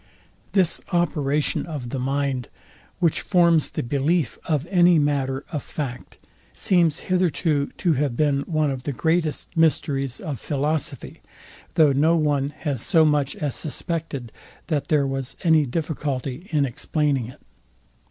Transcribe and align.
This 0.53 0.81
operation 0.91 1.67
of 1.67 1.89
the 1.89 1.99
mind, 1.99 2.49
which 2.97 3.21
forms 3.21 3.69
the 3.69 3.83
belief 3.83 4.39
of 4.45 4.65
any 4.71 4.97
matter 4.97 5.45
of 5.51 5.61
fact, 5.61 6.17
seems 6.55 7.01
hitherto 7.01 7.67
to 7.77 7.93
have 7.93 8.17
been 8.17 8.41
one 8.47 8.71
of 8.71 8.81
the 8.81 8.93
greatest 8.93 9.55
mysteries 9.55 10.19
of 10.19 10.39
philosophy; 10.39 11.21
though 11.75 11.93
no 11.93 12.15
one 12.15 12.49
has 12.61 12.81
so 12.81 13.05
much 13.05 13.35
as 13.35 13.53
suspected, 13.55 14.31
that 14.65 14.87
there 14.87 15.05
was 15.05 15.37
any 15.43 15.67
difficulty 15.67 16.47
in 16.49 16.65
explaining 16.65 17.27
it. 17.27 17.41